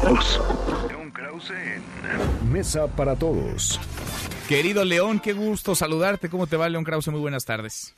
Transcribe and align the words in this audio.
todos. 0.00 0.40
León 0.88 1.10
Krause 1.10 1.50
en 1.50 2.52
Mesa 2.52 2.86
para 2.88 3.16
Todos. 3.16 3.80
Querido 4.48 4.84
León, 4.84 5.20
qué 5.20 5.32
gusto 5.32 5.74
saludarte. 5.74 6.28
¿Cómo 6.28 6.46
te 6.46 6.56
va, 6.56 6.68
León 6.68 6.84
Krause? 6.84 7.08
Muy 7.08 7.20
buenas 7.20 7.44
tardes. 7.44 7.94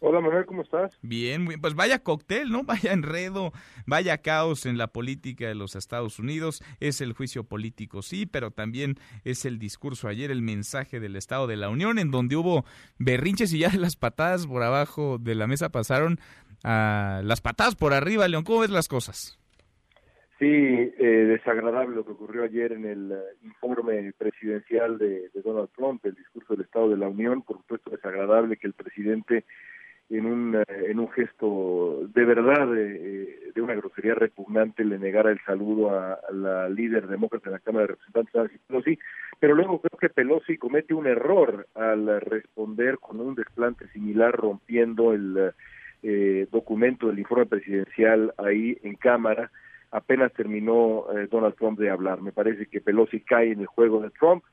Hola 0.00 0.20
Manuel, 0.20 0.46
¿cómo 0.46 0.62
estás? 0.62 0.96
Bien, 1.02 1.44
bien, 1.44 1.60
pues 1.60 1.74
vaya 1.74 1.98
cóctel, 1.98 2.50
¿no? 2.50 2.62
Vaya 2.68 2.92
enredo, 2.92 3.52
vaya 3.84 4.18
caos 4.18 4.64
en 4.64 4.78
la 4.78 4.86
política 4.86 5.48
de 5.48 5.56
los 5.56 5.74
Estados 5.74 6.20
Unidos. 6.20 6.62
Es 6.78 7.00
el 7.00 7.14
juicio 7.14 7.42
político, 7.42 8.02
sí, 8.02 8.24
pero 8.24 8.52
también 8.52 9.00
es 9.24 9.44
el 9.44 9.58
discurso 9.58 10.06
ayer, 10.06 10.30
el 10.30 10.42
mensaje 10.42 11.00
del 11.00 11.16
Estado 11.16 11.48
de 11.48 11.56
la 11.56 11.68
Unión, 11.68 11.98
en 11.98 12.12
donde 12.12 12.36
hubo 12.36 12.64
berrinches 12.98 13.52
y 13.52 13.60
ya 13.60 13.72
las 13.76 13.96
patadas 13.96 14.46
por 14.46 14.62
abajo 14.62 15.18
de 15.18 15.34
la 15.34 15.48
mesa 15.48 15.70
pasaron 15.70 16.20
a 16.62 17.20
las 17.24 17.40
patadas 17.40 17.74
por 17.74 17.92
arriba. 17.92 18.28
León, 18.28 18.44
¿cómo 18.44 18.60
ves 18.60 18.70
las 18.70 18.86
cosas? 18.86 19.38
Sí, 20.38 20.46
eh, 20.46 21.26
desagradable 21.26 21.96
lo 21.96 22.04
que 22.04 22.12
ocurrió 22.12 22.44
ayer 22.44 22.72
en 22.72 22.84
el 22.84 23.12
eh, 23.12 23.16
informe 23.42 24.12
presidencial 24.16 24.96
de, 24.96 25.30
de 25.34 25.42
Donald 25.42 25.70
Trump, 25.76 26.04
el 26.06 26.14
discurso 26.14 26.54
del 26.54 26.64
Estado 26.64 26.90
de 26.90 26.96
la 26.96 27.08
Unión. 27.08 27.42
Por 27.42 27.56
supuesto, 27.58 27.90
desagradable 27.90 28.56
que 28.56 28.68
el 28.68 28.74
presidente 28.74 29.44
en 30.10 30.26
un, 30.26 30.54
eh, 30.54 30.64
en 30.86 31.00
un 31.00 31.10
gesto 31.10 32.08
de 32.14 32.24
verdad 32.24 32.66
de, 32.68 33.52
de, 33.54 33.60
una 33.60 33.74
grosería 33.74 34.14
repugnante 34.14 34.84
le 34.84 34.98
negara 34.98 35.30
el 35.30 35.40
saludo 35.44 35.90
a, 35.90 36.18
la 36.32 36.68
líder 36.68 37.08
demócrata 37.08 37.48
en 37.48 37.52
la 37.52 37.58
Cámara 37.58 37.86
de 37.86 37.92
Representantes, 37.92 38.60
Pelosi, 38.66 38.98
pero 39.38 39.54
luego 39.54 39.80
creo 39.80 39.98
que 39.98 40.08
Pelosi 40.08 40.56
comete 40.56 40.94
un 40.94 41.06
error 41.06 41.66
al 41.74 42.20
responder 42.20 42.98
con 42.98 43.20
un 43.20 43.34
desplante 43.34 43.88
similar 43.88 44.32
rompiendo 44.34 45.12
el 45.12 45.52
eh, 46.02 46.46
documento 46.50 47.08
del 47.08 47.18
informe 47.18 47.46
presidencial 47.46 48.32
ahí 48.38 48.78
en 48.82 48.94
Cámara, 48.94 49.50
apenas 49.90 50.32
terminó 50.32 51.04
eh, 51.12 51.28
Donald 51.30 51.54
Trump 51.56 51.78
de 51.78 51.90
hablar. 51.90 52.20
Me 52.20 52.32
parece 52.32 52.66
que 52.66 52.80
Pelosi 52.80 53.20
cae 53.20 53.52
en 53.52 53.60
el 53.60 53.66
juego 53.66 54.00
de 54.00 54.10
Trump, 54.10 54.44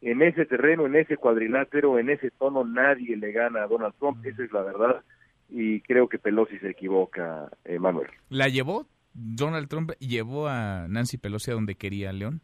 en 0.00 0.20
ese 0.22 0.46
terreno, 0.46 0.86
en 0.86 0.96
ese 0.96 1.16
cuadrilátero, 1.16 1.98
en 1.98 2.10
ese 2.10 2.30
tono, 2.32 2.64
nadie 2.64 3.16
le 3.16 3.32
gana 3.32 3.62
a 3.62 3.66
Donald 3.68 3.94
Trump, 3.98 4.24
esa 4.26 4.42
es 4.42 4.52
la 4.52 4.62
verdad, 4.62 5.02
y 5.48 5.80
creo 5.82 6.08
que 6.08 6.18
Pelosi 6.18 6.58
se 6.58 6.70
equivoca, 6.70 7.48
eh, 7.64 7.78
Manuel. 7.78 8.08
¿La 8.28 8.48
llevó? 8.48 8.86
¿Donald 9.14 9.68
Trump 9.68 9.92
llevó 10.00 10.48
a 10.48 10.86
Nancy 10.88 11.18
Pelosi 11.18 11.50
a 11.50 11.54
donde 11.54 11.76
quería, 11.76 12.12
León? 12.12 12.40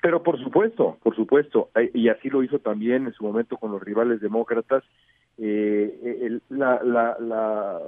Pero 0.00 0.22
por 0.22 0.38
supuesto, 0.38 0.98
por 1.02 1.16
supuesto, 1.16 1.70
y 1.92 2.08
así 2.08 2.30
lo 2.30 2.44
hizo 2.44 2.60
también 2.60 3.06
en 3.06 3.12
su 3.14 3.24
momento 3.24 3.56
con 3.56 3.72
los 3.72 3.82
rivales 3.82 4.20
demócratas, 4.20 4.84
eh, 5.40 6.18
el, 6.22 6.42
la, 6.48 6.82
la, 6.82 7.16
la, 7.20 7.78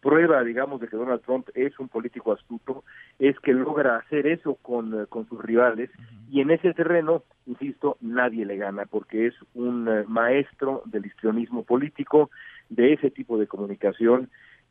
prueba, 0.00 0.42
digamos, 0.42 0.80
de 0.80 0.88
que 0.88 0.96
Donald 0.96 1.22
Trump 1.22 1.48
es 1.54 1.78
un 1.78 1.88
político 1.88 2.32
astuto 2.32 2.82
es 3.18 3.38
que 3.40 3.52
logra 3.52 3.96
hacer 3.96 4.26
eso 4.26 4.56
con, 4.62 5.06
con 5.06 5.28
sus 5.28 5.40
rivales 5.40 5.90
y 6.30 6.40
en 6.40 6.50
ese 6.50 6.74
terreno, 6.74 7.22
insisto, 7.46 7.96
nadie 8.00 8.44
le 8.44 8.56
gana 8.56 8.84
porque 8.86 9.26
es 9.26 9.34
un 9.54 9.88
eh, 9.88 10.04
maestro 10.08 10.82
del 10.86 11.06
histrionismo 11.06 11.62
político, 11.62 12.30
de 12.68 12.92
ese 12.92 13.10
tipo 13.10 13.38
de 13.38 13.46
comunicación. 13.46 14.28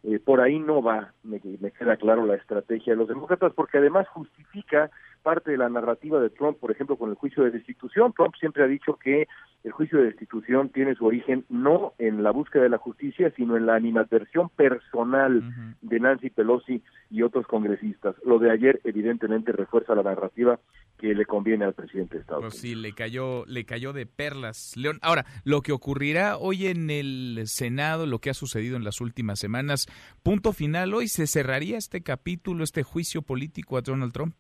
Eh, 0.10 0.20
por 0.20 0.40
ahí 0.40 0.58
no 0.58 0.82
va, 0.82 1.12
me, 1.24 1.42
me 1.60 1.72
queda 1.72 1.98
claro 1.98 2.26
la 2.26 2.36
estrategia 2.36 2.94
de 2.94 2.98
los 2.98 3.10
demócratas, 3.10 3.52
porque 3.54 3.78
además 3.78 4.08
justifica 4.08 4.90
parte 5.22 5.52
de 5.52 5.58
la 5.58 5.68
narrativa 5.68 6.22
de 6.22 6.30
Trump, 6.30 6.58
por 6.58 6.72
ejemplo, 6.72 6.96
con 6.96 7.10
el 7.10 7.18
juicio 7.18 7.44
de 7.44 7.52
destitución. 7.52 8.14
Trump 8.14 8.34
siempre 8.40 8.64
ha 8.64 8.68
dicho 8.68 8.94
que 8.96 9.28
el 9.66 9.72
juicio 9.74 9.98
de 9.98 10.06
destitución 10.06 10.70
tiene 10.70 10.96
su 10.96 11.06
origen 11.06 11.44
no 11.50 11.94
en 11.98 12.24
la 12.24 12.32
búsqueda 12.32 12.64
de 12.64 12.70
la 12.70 12.78
justicia, 12.78 13.34
sino 13.36 13.58
en 13.58 13.66
la 13.66 13.76
animadversión 13.76 14.48
personal 14.48 15.44
de 15.82 16.00
Nancy 16.00 16.30
Pelosi 16.30 16.82
y 17.10 17.24
otros 17.24 17.46
congresistas. 17.48 18.16
Lo 18.24 18.40
de 18.40 18.52
ayer 18.52 18.80
evidentemente 18.86 19.52
refuerza 19.52 19.96
la 19.96 20.04
narrativa 20.04 20.58
que 20.98 21.14
le 21.14 21.26
conviene 21.26 21.66
al 21.66 21.74
presidente 21.74 22.16
de 22.16 22.22
Estados 22.22 22.44
pues 22.46 22.64
Unidos. 22.64 22.78
Sí, 22.78 22.82
le 22.82 22.94
cayó, 22.94 23.46
le 23.46 23.66
cayó 23.66 23.94
de 23.94 24.06
perlas, 24.06 24.74
León. 24.78 24.98
Ahora, 25.02 25.26
lo 25.44 25.62
que 25.62 25.74
ocurrirá 25.74 26.38
hoy 26.38 26.68
en 26.68 26.90
el 26.90 27.42
Senado, 27.46 28.06
lo 28.06 28.20
que 28.20 28.30
ha 28.30 28.34
sucedido 28.34 28.78
en 28.78 28.84
las 28.84 29.02
últimas 29.02 29.40
semanas, 29.40 29.88
punto 30.24 30.54
final. 30.54 30.94
Hoy, 30.94 31.08
¿se 31.08 31.28
cerraría 31.28 31.78
este 31.78 32.02
capítulo, 32.02 32.64
este 32.64 32.84
juicio 32.84 33.22
político 33.22 33.78
a 33.78 33.82
Donald 33.82 34.14
Trump? 34.14 34.36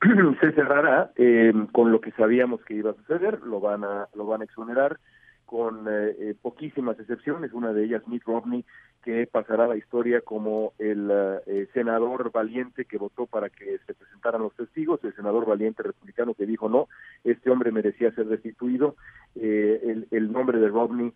se 0.40 0.52
cerrará 0.52 1.12
eh, 1.16 1.52
con 1.72 1.92
lo 1.92 2.00
que 2.00 2.10
sabíamos 2.12 2.60
que 2.64 2.74
iba 2.74 2.90
a 2.90 2.94
suceder, 2.94 3.40
lo 3.42 3.60
van 3.60 3.84
a, 3.84 4.08
lo 4.14 4.26
van 4.26 4.40
a 4.42 4.44
exonerar 4.44 4.98
con 5.52 5.86
eh, 5.86 6.16
eh, 6.18 6.34
poquísimas 6.40 6.98
excepciones, 6.98 7.52
una 7.52 7.74
de 7.74 7.84
ellas 7.84 8.08
Mitt 8.08 8.22
Romney, 8.24 8.64
que 9.04 9.26
pasará 9.26 9.66
la 9.66 9.76
historia 9.76 10.22
como 10.22 10.72
el 10.78 11.10
eh, 11.46 11.68
senador 11.74 12.32
valiente 12.32 12.86
que 12.86 12.96
votó 12.96 13.26
para 13.26 13.50
que 13.50 13.78
se 13.86 13.92
presentaran 13.92 14.40
los 14.40 14.56
testigos, 14.56 15.04
el 15.04 15.14
senador 15.14 15.44
valiente 15.44 15.82
republicano 15.82 16.32
que 16.32 16.46
dijo 16.46 16.70
no, 16.70 16.88
este 17.22 17.50
hombre 17.50 17.70
merecía 17.70 18.12
ser 18.12 18.28
destituido, 18.28 18.96
el, 19.34 20.06
el, 20.10 20.32
nombre 20.32 20.58
de 20.58 20.68
Romney 20.68 21.12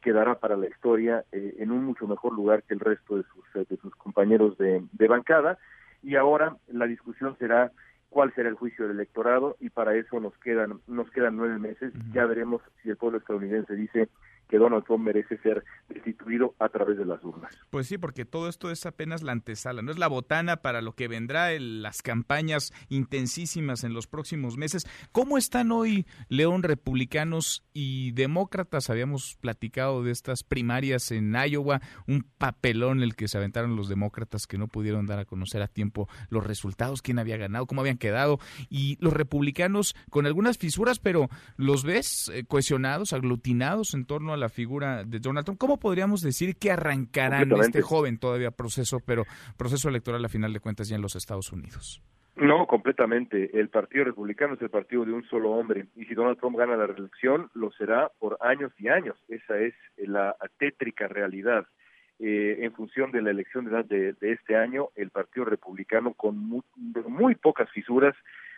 quedará 0.00 0.38
para 0.38 0.56
la 0.56 0.66
historia 0.66 1.24
en 1.32 1.70
un 1.70 1.84
mucho 1.84 2.06
mejor 2.06 2.32
lugar 2.32 2.62
que 2.64 2.74
el 2.74 2.80
resto 2.80 3.16
de 3.16 3.24
sus, 3.24 3.68
de 3.68 3.76
sus 3.76 3.94
compañeros 3.94 4.58
de, 4.58 4.82
de 4.92 5.08
bancada, 5.08 5.58
y 6.02 6.16
ahora 6.16 6.56
la 6.68 6.86
discusión 6.86 7.36
será 7.38 7.70
cuál 8.10 8.32
será 8.34 8.48
el 8.48 8.54
juicio 8.54 8.86
del 8.86 8.96
electorado 8.96 9.56
y 9.60 9.70
para 9.70 9.94
eso 9.94 10.20
nos 10.20 10.36
quedan 10.38 10.80
nos 10.86 11.10
quedan 11.10 11.36
nueve 11.36 11.58
meses. 11.58 11.92
Ya 12.12 12.24
veremos 12.24 12.62
si 12.82 12.88
el 12.88 12.96
pueblo 12.96 13.18
estadounidense 13.18 13.74
dice 13.74 14.08
que 14.48 14.58
Donald 14.58 14.84
Trump 14.84 15.04
merece 15.04 15.38
ser 15.38 15.64
destituido 15.88 16.54
a 16.58 16.68
través 16.68 16.98
de 16.98 17.04
las 17.04 17.22
urnas. 17.24 17.56
Pues 17.70 17.86
sí, 17.86 17.98
porque 17.98 18.24
todo 18.24 18.48
esto 18.48 18.70
es 18.70 18.86
apenas 18.86 19.22
la 19.22 19.32
antesala, 19.32 19.82
no 19.82 19.90
es 19.90 19.98
la 19.98 20.08
botana 20.08 20.56
para 20.58 20.82
lo 20.82 20.92
que 20.92 21.08
vendrá 21.08 21.52
en 21.52 21.82
las 21.82 22.02
campañas 22.02 22.72
intensísimas 22.88 23.84
en 23.84 23.92
los 23.92 24.06
próximos 24.06 24.56
meses. 24.56 24.86
¿Cómo 25.12 25.38
están 25.38 25.72
hoy, 25.72 26.06
León, 26.28 26.62
republicanos 26.62 27.64
y 27.72 28.12
demócratas? 28.12 28.90
Habíamos 28.90 29.36
platicado 29.40 30.02
de 30.02 30.12
estas 30.12 30.44
primarias 30.44 31.10
en 31.10 31.34
Iowa, 31.34 31.80
un 32.06 32.26
papelón 32.38 33.02
el 33.02 33.16
que 33.16 33.28
se 33.28 33.38
aventaron 33.38 33.76
los 33.76 33.88
demócratas 33.88 34.46
que 34.46 34.58
no 34.58 34.68
pudieron 34.68 35.06
dar 35.06 35.18
a 35.18 35.24
conocer 35.24 35.62
a 35.62 35.68
tiempo 35.68 36.08
los 36.28 36.46
resultados, 36.46 37.02
quién 37.02 37.18
había 37.18 37.36
ganado, 37.36 37.66
cómo 37.66 37.80
habían 37.80 37.98
quedado, 37.98 38.38
y 38.68 38.96
los 39.00 39.12
republicanos 39.12 39.94
con 40.10 40.26
algunas 40.26 40.58
fisuras, 40.58 40.98
pero 40.98 41.28
los 41.56 41.84
ves 41.84 42.30
eh, 42.32 42.44
cohesionados, 42.46 43.12
aglutinados 43.12 43.94
en 43.94 44.04
torno 44.04 44.32
a 44.32 44.35
la 44.36 44.48
figura 44.48 45.04
de 45.04 45.18
Donald 45.18 45.44
Trump. 45.44 45.58
¿Cómo 45.58 45.78
podríamos 45.78 46.22
decir 46.22 46.56
que 46.56 46.70
arrancarán 46.70 47.50
este 47.60 47.82
joven 47.82 48.18
todavía 48.18 48.50
proceso, 48.50 48.98
pero 49.04 49.24
proceso 49.56 49.88
electoral 49.88 50.24
a 50.24 50.28
final 50.28 50.52
de 50.52 50.60
cuentas 50.60 50.88
ya 50.88 50.96
en 50.96 51.02
los 51.02 51.16
Estados 51.16 51.52
Unidos? 51.52 52.02
No, 52.36 52.66
completamente. 52.66 53.58
El 53.58 53.70
Partido 53.70 54.04
Republicano 54.04 54.54
es 54.54 54.62
el 54.62 54.68
partido 54.68 55.06
de 55.06 55.12
un 55.12 55.24
solo 55.24 55.52
hombre 55.52 55.86
y 55.96 56.04
si 56.04 56.14
Donald 56.14 56.38
Trump 56.38 56.58
gana 56.58 56.76
la 56.76 56.86
reelección 56.86 57.50
lo 57.54 57.70
será 57.72 58.10
por 58.18 58.36
años 58.40 58.72
y 58.78 58.88
años. 58.88 59.16
Esa 59.28 59.58
es 59.58 59.74
la 59.96 60.36
tétrica 60.58 61.08
realidad. 61.08 61.66
Eh, 62.18 62.58
en 62.60 62.72
función 62.72 63.10
de 63.10 63.20
la 63.20 63.30
elección 63.30 63.66
de, 63.66 63.82
de, 63.84 64.12
de, 64.14 64.32
este 64.32 64.56
año, 64.56 64.88
el 64.96 65.10
Partido 65.10 65.44
Republicano, 65.44 66.14
con 66.14 66.38
muy, 66.38 66.62
muy, 67.08 67.34
pocas 67.34 67.70
fisuras, 67.70 68.14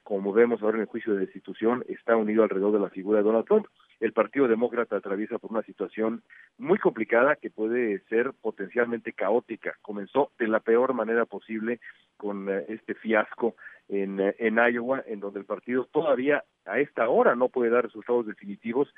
como 0.09 0.33
vemos 0.33 0.63
ahora 0.63 0.79
en 0.79 0.81
el 0.85 0.87
juicio 0.87 1.13
de 1.13 1.21
destitución, 1.21 1.85
está 1.87 2.17
unido 2.17 2.43
alrededor 2.43 2.73
de 2.73 2.79
la 2.79 2.89
figura 2.89 3.19
de 3.19 3.25
Donald 3.25 3.45
Trump. 3.45 3.67
El 4.01 4.15
Partido 4.15 4.49
Demócrata 4.49 4.97
atraviesa 4.97 5.39
por 5.39 5.51
una 5.51 5.63
situación 5.65 6.23
muy 6.57 6.79
complicada 6.79 7.37
que 7.37 7.51
puede 7.51 7.99
ser 8.09 8.33
potencialmente 8.41 9.13
caótica. 9.13 9.75
Comenzó 9.83 10.33
de 10.39 10.49
la 10.49 10.61
peor 10.61 10.95
manera 10.95 11.27
posible 11.27 11.79
con 12.17 12.49
uh, 12.49 12.65
este 12.69 12.95
fiasco 12.95 13.55
en, 13.91 14.19
uh, 14.19 14.33
en 14.39 14.57
Iowa, 14.57 15.05
en 15.07 15.21
donde 15.21 15.41
el 15.41 15.45
partido 15.45 15.85
todavía 15.93 16.43
a 16.65 16.81
esta 16.81 17.11
hora 17.11 17.35
no 17.35 17.51
puede 17.51 17.69
dar 17.69 17.85
resultados 17.85 18.27
definitivos 18.27 18.89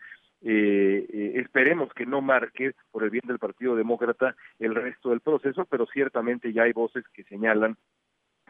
eh, 0.42 1.06
eh, 1.12 1.32
esperemos 1.34 1.92
que 1.92 2.06
no 2.06 2.20
marque 2.20 2.72
por 2.92 3.02
el 3.02 3.10
bien 3.10 3.24
del 3.26 3.38
Partido 3.40 3.74
Demócrata 3.74 4.36
el 4.58 4.74
resto 4.74 5.10
del 5.10 5.20
proceso, 5.20 5.66
pero 5.66 5.86
ciertamente 5.86 6.52
ya 6.52 6.62
hay 6.62 6.72
voces 6.72 7.04
que 7.12 7.24
señalan 7.24 7.76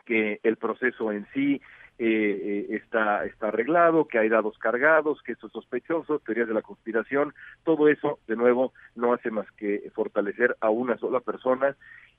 que 0.05 0.41
el 0.43 0.57
proceso 0.57 1.13
en 1.13 1.27
sí 1.33 1.61
eh, 2.03 2.67
está, 2.71 3.27
está 3.27 3.49
arreglado, 3.49 4.09
que 4.09 4.19
hay 4.19 4.31
dados 4.31 4.57
cargados, 4.59 5.23
que 5.23 5.33
esto 5.33 5.49
es 5.49 5.53
sospechoso, 5.53 6.19
teorías 6.21 6.49
de 6.49 6.55
la 6.55 6.63
conspiración, 6.63 7.35
todo 7.63 7.89
eso, 7.89 8.19
de 8.27 8.37
nuevo, 8.37 8.73
no 8.95 9.13
hace 9.13 9.31
más 9.31 9.47
que 9.53 9.91
fortalecer 9.95 10.57
a 10.61 10.71
una 10.71 10.97
sola 10.97 11.21
persona 11.21 11.77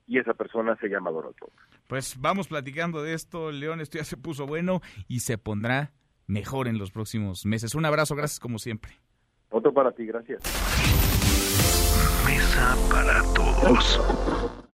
y 0.08 0.20
esa 0.20 0.36
persona 0.36 0.76
se 0.76 0.88
llama 0.88 1.10
Donald 1.10 1.36
Trump. 1.36 1.54
Pues 1.88 2.16
vamos 2.20 2.48
platicando 2.48 3.02
de 3.02 3.14
esto, 3.14 3.52
León, 3.52 3.82
esto 3.82 3.98
ya 3.98 4.04
se 4.04 4.18
puso 4.18 4.46
bueno 4.46 4.82
y 5.08 5.22
se 5.22 5.40
pondrá 5.40 5.94
mejor 6.28 6.68
en 6.68 6.78
los 6.78 6.92
próximos 6.92 7.46
meses. 7.48 7.74
Un 7.74 7.86
abrazo, 7.86 8.16
gracias 8.16 8.40
como 8.40 8.60
siempre. 8.60 8.92
Otro 9.50 9.74
para 9.74 9.92
ti, 9.92 10.06
gracias. 10.06 10.44
Mesa 12.28 12.76
para 12.92 13.22
todos. 13.34 14.61